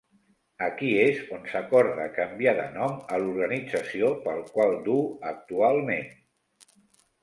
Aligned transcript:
Aquí 0.67 0.87
és 1.01 1.19
on 1.37 1.45
s'acorda 1.51 2.09
canviar 2.17 2.55
de 2.61 2.67
nom 2.79 2.97
a 3.13 3.21
l'organització 3.27 4.13
pel 4.27 4.45
qual 4.53 4.77
duu 4.93 5.09
actualment. 5.37 6.15